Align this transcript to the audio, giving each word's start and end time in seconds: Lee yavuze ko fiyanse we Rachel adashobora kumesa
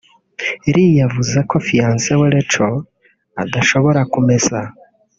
Lee 0.73 0.97
yavuze 1.01 1.37
ko 1.49 1.55
fiyanse 1.65 2.11
we 2.19 2.27
Rachel 2.35 2.75
adashobora 3.43 4.01
kumesa 4.13 4.59